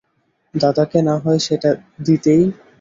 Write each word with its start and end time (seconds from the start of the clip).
দাদাকে 0.53 0.99
না 1.01 1.15
হয় 1.23 1.39
সেটা 1.47 1.69
দিতেই। 2.05 2.43